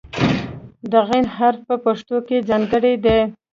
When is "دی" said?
3.05-3.19